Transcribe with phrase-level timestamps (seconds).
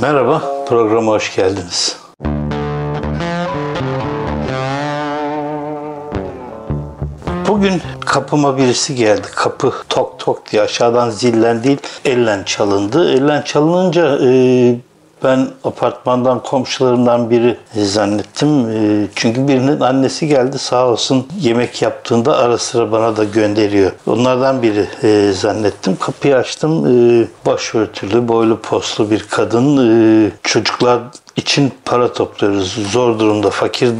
[0.00, 1.96] Merhaba, programa hoş geldiniz.
[7.48, 9.26] Bugün kapıma birisi geldi.
[9.34, 13.12] Kapı tok tok diye aşağıdan zillen değil, ellen çalındı.
[13.12, 14.76] Ellen çalınınca e,
[15.26, 18.70] ben apartmandan komşularımdan biri zannettim.
[18.70, 23.92] E, çünkü birinin annesi geldi sağ olsun yemek yaptığında ara sıra bana da gönderiyor.
[24.06, 25.96] Onlardan biri e, zannettim.
[25.96, 26.86] Kapıyı açtım.
[26.86, 29.76] E, başörtülü, boylu poslu bir kadın.
[30.26, 31.00] E, çocuklar
[31.36, 32.72] için para topluyoruz.
[32.92, 33.90] Zor durumda, fakir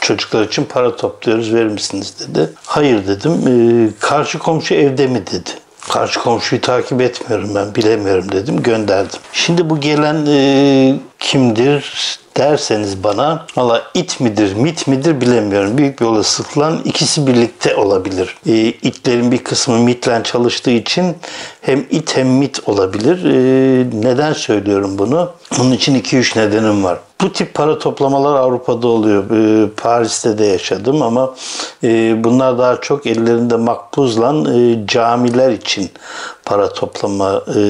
[0.00, 2.50] çocuklar için para topluyoruz verir misiniz dedi.
[2.64, 3.94] Hayır dedim.
[4.00, 5.50] Karşı komşu evde mi dedi.
[5.90, 9.20] Karşı komşuyu takip etmiyorum ben bilemiyorum dedim gönderdim.
[9.32, 11.92] Şimdi bu gelen e, kimdir
[12.36, 15.78] derseniz bana valla it midir mit midir bilemiyorum.
[15.78, 18.36] Büyük bir olasılıkla ikisi birlikte olabilir.
[18.46, 21.16] E, itlerin bir kısmı mitle çalıştığı için
[21.60, 23.24] hem it hem mit olabilir.
[23.24, 23.36] E,
[24.02, 25.30] neden söylüyorum bunu?
[25.58, 26.98] Bunun için 2-3 nedenim var.
[27.20, 29.24] Bu tip para toplamalar Avrupa'da oluyor.
[29.30, 31.34] E, Paris'te de yaşadım ama
[31.84, 35.90] e, bunlar daha çok ellerinde makbuzla e, camiler için
[36.44, 37.60] para toplama e,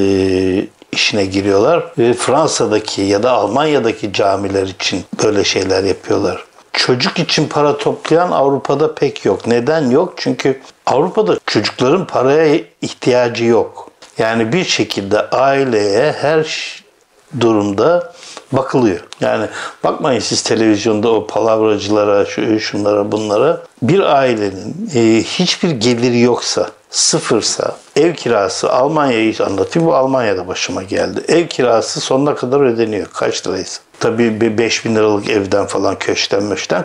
[0.93, 1.93] işine giriyorlar.
[1.99, 6.45] E, Fransa'daki ya da Almanya'daki camiler için böyle şeyler yapıyorlar.
[6.73, 9.47] Çocuk için para toplayan Avrupa'da pek yok.
[9.47, 10.15] Neden yok?
[10.17, 13.91] Çünkü Avrupa'da çocukların paraya ihtiyacı yok.
[14.19, 16.47] Yani bir şekilde aileye her
[17.41, 18.13] durumda
[18.53, 19.01] bakılıyor.
[19.21, 19.47] Yani
[19.85, 23.63] bakmayın siz televizyonda o palavracılara, şu, şunlara, bunlara.
[23.83, 29.89] Bir ailenin e, hiçbir geliri yoksa, sıfırsa, ev kirası, Almanya'yı anlatayım.
[29.89, 31.21] Bu Almanya'da başıma geldi.
[31.29, 33.07] Ev kirası sonuna kadar ödeniyor.
[33.13, 33.81] Kaç liraysa.
[34.01, 36.85] Tabii bir 5 bin liralık evden falan köşten möşten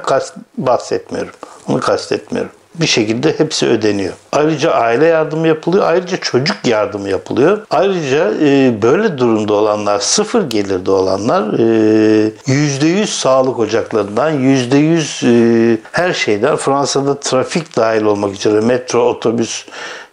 [0.57, 1.33] bahsetmiyorum.
[1.67, 4.13] Onu kastetmiyorum bir şekilde hepsi ödeniyor.
[4.31, 5.85] Ayrıca aile yardımı yapılıyor.
[5.87, 7.65] Ayrıca çocuk yardımı yapılıyor.
[7.69, 15.23] Ayrıca e, böyle durumda olanlar, sıfır gelirde olanlar e, yüzde yüz sağlık ocaklarından, yüzde yüz
[15.23, 19.65] e, her şeyden Fransa'da trafik dahil olmak üzere metro, otobüs,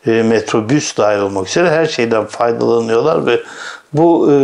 [0.07, 3.41] e, metrobüs dahil olmak üzere her şeyden faydalanıyorlar ve
[3.93, 4.35] bu e,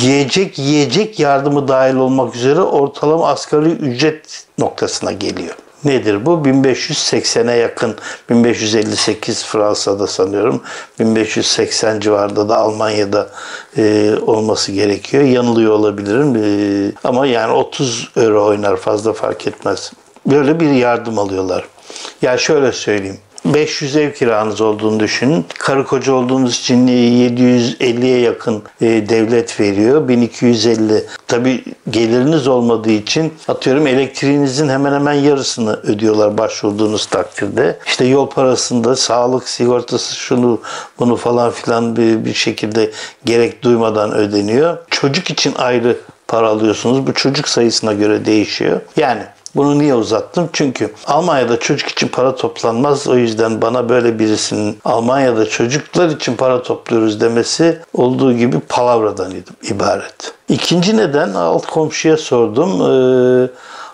[0.00, 5.54] yiyecek yiyecek yardımı dahil olmak üzere ortalama asgari ücret noktasına geliyor.
[5.84, 6.30] Nedir bu?
[6.30, 7.94] 1580'e yakın,
[8.30, 10.62] 1558 Fransa'da sanıyorum,
[11.00, 13.30] 1580 civarında da Almanya'da
[13.76, 15.22] e, olması gerekiyor.
[15.22, 19.92] Yanılıyor olabilirim e, ama yani 30 euro oynar fazla fark etmez.
[20.26, 21.64] Böyle bir yardım alıyorlar.
[22.22, 23.18] Ya yani şöyle söyleyeyim.
[23.54, 25.46] 500 ev kiranız olduğunu düşünün.
[25.58, 30.08] Karı koca olduğunuz için 750'ye yakın e, devlet veriyor.
[30.08, 31.04] 1250.
[31.26, 37.78] Tabi geliriniz olmadığı için atıyorum elektriğinizin hemen hemen yarısını ödüyorlar başvurduğunuz takdirde.
[37.86, 40.60] İşte yol parasında sağlık sigortası şunu
[40.98, 42.90] bunu falan filan bir, bir şekilde
[43.24, 44.78] gerek duymadan ödeniyor.
[44.90, 45.96] Çocuk için ayrı
[46.28, 47.06] para alıyorsunuz.
[47.06, 48.80] Bu çocuk sayısına göre değişiyor.
[48.96, 49.22] Yani
[49.56, 50.48] bunu niye uzattım?
[50.52, 53.08] Çünkü Almanya'da çocuk için para toplanmaz.
[53.08, 59.32] O yüzden bana böyle birisinin Almanya'da çocuklar için para topluyoruz demesi olduğu gibi palavradan
[59.70, 60.32] ibaret.
[60.48, 62.70] İkinci neden alt komşuya sordum.
[62.82, 63.50] Ee,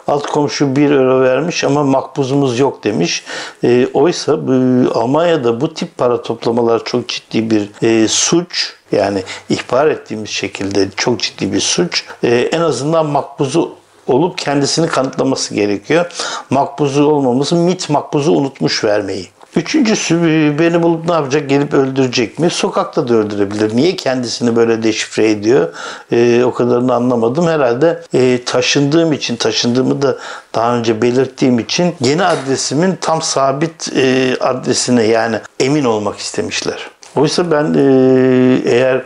[0.06, 3.24] alt komşu 1 euro vermiş ama makbuzumuz yok demiş.
[3.64, 4.52] E, oysa bu,
[4.94, 8.74] Almanya'da bu tip para toplamalar çok ciddi bir e, suç.
[8.92, 12.04] Yani ihbar ettiğimiz şekilde çok ciddi bir suç.
[12.22, 16.12] E, en azından makbuzu olup kendisini kanıtlaması gerekiyor.
[16.50, 19.28] Makbuzu olmaması MIT makbuzu unutmuş vermeyi.
[19.56, 20.14] Üçüncüsü
[20.58, 21.48] beni bulup ne yapacak?
[21.48, 22.50] Gelip öldürecek mi?
[22.50, 23.76] Sokakta da öldürebilir.
[23.76, 25.74] Niye kendisini böyle deşifre ediyor?
[26.12, 27.46] E, o kadarını anlamadım.
[27.46, 30.18] Herhalde e, taşındığım için, taşındığımı da
[30.54, 36.90] daha önce belirttiğim için yeni adresimin tam sabit e, adresine yani emin olmak istemişler.
[37.16, 39.02] Oysa ben e, eğer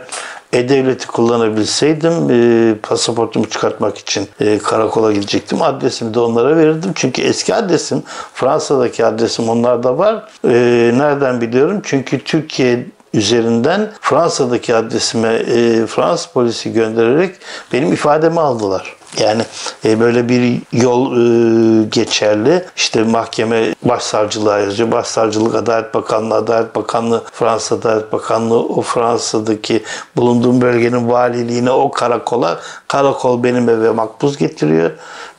[0.57, 5.61] e-Devlet'i kullanabilseydim e, pasaportumu çıkartmak için e, karakola gidecektim.
[5.61, 6.91] Adresimi de onlara verirdim.
[6.95, 8.03] Çünkü eski adresim,
[8.33, 10.27] Fransa'daki adresim onlarda var.
[10.43, 10.49] E,
[10.97, 11.81] nereden biliyorum?
[11.83, 17.35] Çünkü Türkiye üzerinden Fransa'daki adresime e, Fransız polisi göndererek
[17.73, 18.96] benim ifademi aldılar.
[19.19, 19.41] Yani
[19.85, 22.65] e, böyle bir yol e, geçerli.
[22.75, 24.91] İşte mahkeme başsavcılığa yazıyor.
[24.91, 29.83] Başsavcılık Adalet Bakanlığı, Adalet Bakanlığı, Fransa Adalet Bakanlığı o Fransa'daki
[30.15, 34.91] bulunduğum bölgenin valiliğine o karakola karakol benim eve makbuz getiriyor.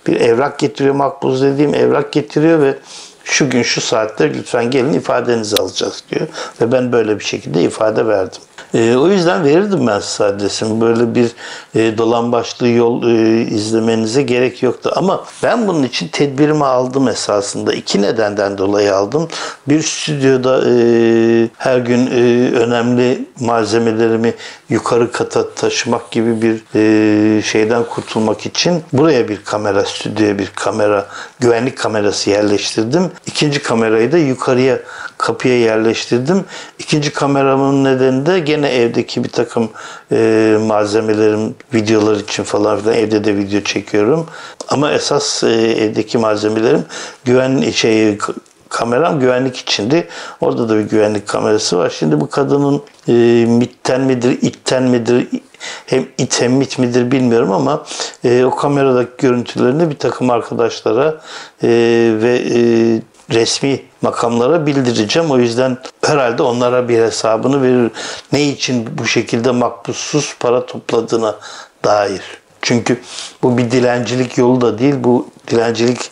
[0.07, 2.79] Bir evrak getiriyor makbuz dediğim evrak getiriyor ve
[3.25, 6.27] şu gün şu saatte lütfen gelin ifadenizi alacağız diyor.
[6.61, 8.41] Ve ben böyle bir şekilde ifade verdim.
[8.75, 10.81] E, o yüzden verirdim ben size adresimi.
[10.81, 11.31] Böyle bir
[11.75, 14.93] e, dolambaçlı yol e, izlemenize gerek yoktu.
[14.97, 17.73] Ama ben bunun için tedbirimi aldım esasında.
[17.73, 19.29] İki nedenden dolayı aldım.
[19.69, 24.35] Bir stüdyoda e, her gün e, önemli malzemelerimi
[24.71, 31.07] yukarı kata taşımak gibi bir e, şeyden kurtulmak için buraya bir kamera, stüdyoya bir kamera,
[31.41, 33.11] güvenlik kamerası yerleştirdim.
[33.27, 34.79] İkinci kamerayı da yukarıya
[35.19, 36.45] kapıya yerleştirdim.
[36.79, 39.71] İkinci kameramın nedeni de gene evdeki bir takım
[40.13, 44.27] e, malzemelerim, videolar için falan filan evde de video çekiyorum.
[44.69, 46.85] Ama esas e, evdeki malzemelerim
[47.25, 48.19] güven şey
[48.69, 50.09] kameram güvenlik içindi.
[50.41, 51.95] Orada da bir güvenlik kamerası var.
[51.99, 53.13] Şimdi bu kadının e,
[53.49, 55.29] MIT'ten midir, itten midir,
[55.87, 57.85] hem it hem mit midir bilmiyorum ama
[58.25, 61.21] e, o kameradaki görüntülerini bir takım arkadaşlara
[61.63, 61.69] e,
[62.23, 62.61] ve e,
[63.31, 65.31] resmi makamlara bildireceğim.
[65.31, 67.91] O yüzden herhalde onlara bir hesabını verir.
[68.33, 71.35] Ne için bu şekilde makbussuz para topladığına
[71.85, 72.23] dair.
[72.63, 73.01] Çünkü
[73.43, 74.95] bu bir dilencilik yolu da değil.
[74.99, 76.11] Bu dilencilik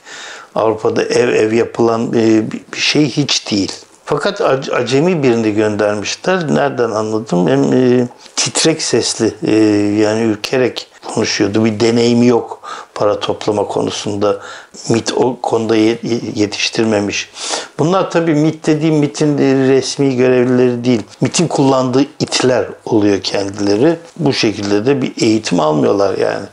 [0.56, 3.72] Avrupa'da ev ev yapılan bir şey hiç değil.
[4.04, 4.40] Fakat
[4.72, 6.54] acemi birini göndermişler.
[6.54, 7.48] Nereden anladım?
[7.48, 9.54] Hem e, titrek sesli e,
[10.00, 11.64] yani ürkerek konuşuyordu.
[11.64, 12.60] Bir deneyimi yok
[12.94, 14.40] para toplama konusunda.
[14.88, 15.76] MIT o konuda
[16.34, 17.30] yetiştirmemiş.
[17.78, 19.38] Bunlar tabii MIT dediğim MIT'in
[19.68, 21.02] resmi görevlileri değil.
[21.20, 23.96] MIT'in kullandığı itler oluyor kendileri.
[24.16, 26.46] Bu şekilde de bir eğitim almıyorlar yani.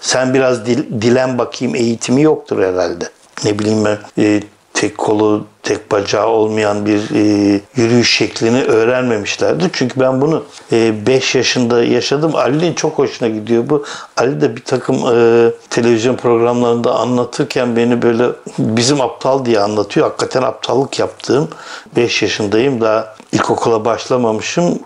[0.00, 3.04] Sen biraz dil, dilen bakayım eğitimi yoktur herhalde.
[3.44, 4.42] Ne bileyim ben e,
[4.76, 9.70] tek kolu, tek bacağı olmayan bir e, yürüyüş şeklini öğrenmemişlerdi.
[9.72, 12.36] Çünkü ben bunu 5 e, yaşında yaşadım.
[12.36, 13.84] Ali'nin çok hoşuna gidiyor bu.
[14.16, 18.24] Ali de bir takım e, televizyon programlarında anlatırken beni böyle
[18.58, 20.06] bizim aptal diye anlatıyor.
[20.06, 21.48] Hakikaten aptallık yaptığım
[21.96, 22.80] 5 yaşındayım.
[22.80, 24.78] Daha ilkokula başlamamışım.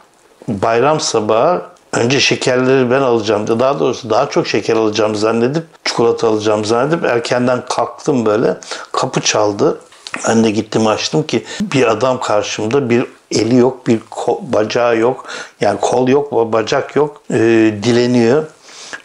[0.48, 1.62] Bayram sabahı
[1.92, 3.60] Önce şekerleri ben alacağım.
[3.60, 5.64] Daha doğrusu daha çok şeker alacağım zannedip
[6.00, 8.56] çikolata alacağım zannedip erkenden kalktım böyle.
[8.92, 9.80] Kapı çaldı.
[10.28, 14.00] Ben de gittim açtım ki bir adam karşımda bir eli yok, bir
[14.40, 15.24] bacağı yok.
[15.60, 17.22] Yani kol yok, bacak yok.
[17.30, 17.36] E,
[17.82, 18.44] dileniyor.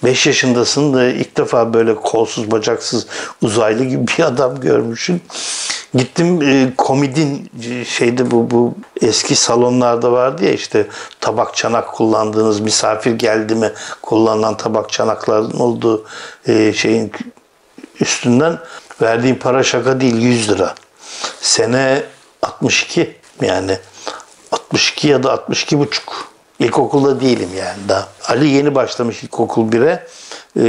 [0.03, 3.07] 5 yaşındasın da ilk defa böyle kolsuz bacaksız
[3.41, 5.21] uzaylı gibi bir adam görmüşsün.
[5.95, 10.87] Gittim e, komidin e, şeyde bu bu eski salonlarda vardı ya işte
[11.21, 13.71] tabak çanak kullandığınız misafir geldi mi
[14.01, 16.05] kullanılan tabak çanakların olduğu
[16.47, 17.11] e, şeyin
[17.99, 18.59] üstünden
[19.01, 20.75] verdiğim para şaka değil 100 lira.
[21.41, 22.03] Sene
[22.41, 23.77] 62 yani
[24.51, 26.35] 62 ya da 62 buçuk.
[26.59, 28.07] İlkokulda değilim yani daha.
[28.27, 30.07] Ali yeni başlamış ilkokul 1'e.
[30.57, 30.63] E,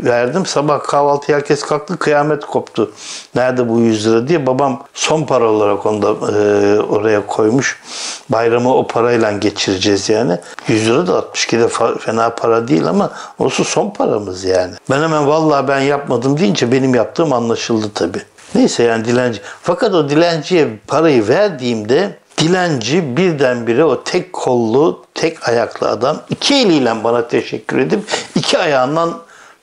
[0.00, 0.46] verdim.
[0.46, 1.98] Sabah kahvaltı herkes kalktı.
[1.98, 2.92] Kıyamet koptu.
[3.34, 4.46] Nerede bu 100 lira diye.
[4.46, 7.80] Babam son para olarak onu da e, oraya koymuş.
[8.28, 10.38] Bayramı o parayla geçireceğiz yani.
[10.68, 14.74] 100 lira da 62'de fena para değil ama olsun son paramız yani.
[14.90, 18.22] Ben hemen vallahi ben yapmadım deyince benim yaptığım anlaşıldı tabii.
[18.54, 19.40] Neyse yani dilenci.
[19.62, 27.04] Fakat o dilenciye parayı verdiğimde dilenci birdenbire o tek kollu, tek ayaklı adam iki eliyle
[27.04, 28.00] bana teşekkür edip
[28.34, 29.18] iki ayağından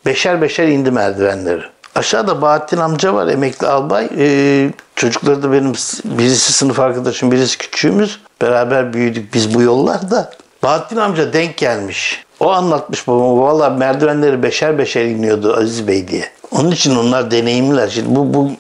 [0.05, 1.63] beşer beşer indi merdivenleri.
[1.95, 4.09] Aşağıda Bahattin amca var emekli albay.
[4.17, 5.73] Ee, çocukları da benim
[6.05, 8.19] birisi sınıf arkadaşım birisi küçüğümüz.
[8.41, 10.31] Beraber büyüdük biz bu yollarda.
[10.63, 12.23] Bahattin amca denk gelmiş.
[12.39, 13.41] O anlatmış babama.
[13.41, 16.25] Valla merdivenleri beşer beşer iniyordu Aziz Bey diye.
[16.51, 17.87] Onun için onlar deneyimler.
[17.87, 18.51] Şimdi bu, bu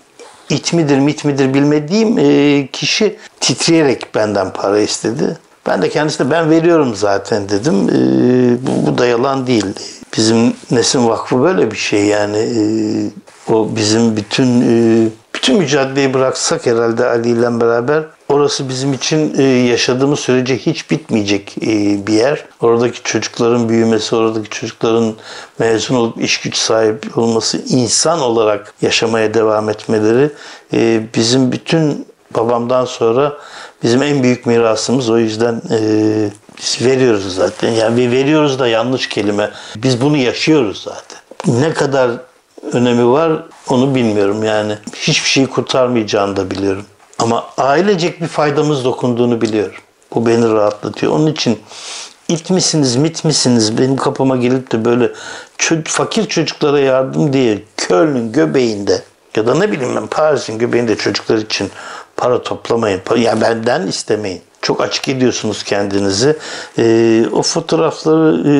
[0.49, 5.37] it midir mit midir bilmediğim e, kişi titreyerek benden para istedi.
[5.67, 7.89] Ben de kendisine ben veriyorum zaten dedim.
[7.89, 7.97] E,
[8.67, 9.65] bu, bu da yalan değil.
[10.17, 12.37] Bizim Nesin Vakfı böyle bir şey yani.
[12.37, 12.61] E,
[13.53, 19.43] o bizim bütün e, bütün mücadeleyi bıraksak herhalde Ali ile beraber orası bizim için e,
[19.43, 21.55] yaşadığımız sürece hiç bitmeyecek
[22.07, 22.45] bir yer.
[22.61, 25.13] Oradaki çocukların büyümesi, oradaki çocukların
[25.59, 30.31] mezun olup iş güç sahibi olması, insan olarak yaşamaya devam etmeleri
[31.15, 33.37] bizim bütün babamdan sonra
[33.83, 35.09] bizim en büyük mirasımız.
[35.09, 35.61] O yüzden
[36.57, 37.71] biz veriyoruz zaten.
[37.71, 39.51] Yani veriyoruz da yanlış kelime.
[39.75, 41.19] Biz bunu yaşıyoruz zaten.
[41.61, 42.11] Ne kadar
[42.71, 44.77] önemi var onu bilmiyorum yani.
[44.95, 46.85] Hiçbir şeyi kurtarmayacağını da biliyorum.
[47.19, 49.81] Ama ailecek bir faydamız dokunduğunu biliyorum.
[50.15, 51.13] Bu beni rahatlatıyor.
[51.13, 51.59] Onun için
[52.27, 55.11] it misiniz, mit misiniz benim kapıma gelip de böyle
[55.85, 59.01] fakir çocuklara yardım diye Köln'ün göbeğinde
[59.39, 61.71] ya da ne bileyim ben Paris'in göbeğinde çocuklar için
[62.17, 63.01] para toplamayın.
[63.17, 64.41] Yani benden istemeyin.
[64.61, 66.37] Çok açık ediyorsunuz kendinizi.
[66.77, 68.53] Ee, o fotoğrafları e,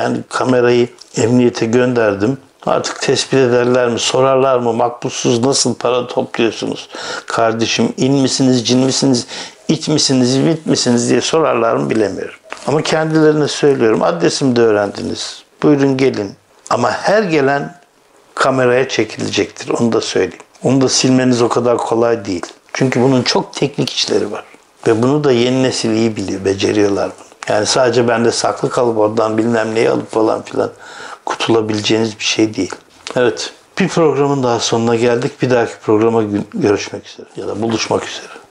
[0.00, 2.38] yani kamerayı emniyete gönderdim.
[2.66, 6.88] Artık tespit ederler mi, sorarlar mı, makbulsuz nasıl para topluyorsunuz?
[7.26, 9.26] Kardeşim in misiniz, cin misiniz?
[9.68, 12.34] İç misiniz, bit misiniz diye sorarlar mı bilemiyorum.
[12.66, 14.02] Ama kendilerine söylüyorum.
[14.02, 15.42] Adresimi de öğrendiniz.
[15.62, 16.32] Buyurun gelin.
[16.70, 17.81] Ama her gelen
[18.42, 19.68] kameraya çekilecektir.
[19.68, 20.44] Onu da söyleyeyim.
[20.62, 22.46] Onu da silmeniz o kadar kolay değil.
[22.72, 24.44] Çünkü bunun çok teknik işleri var.
[24.86, 27.54] Ve bunu da yeni nesil iyi biliyor, beceriyorlar bunu.
[27.54, 30.70] Yani sadece bende saklı kalıp oradan bilmem neyi alıp falan filan
[31.26, 32.74] kutulabileceğiniz bir şey değil.
[33.16, 35.42] Evet, bir programın daha sonuna geldik.
[35.42, 36.22] Bir dahaki programa
[36.54, 38.41] görüşmek üzere ya da buluşmak üzere.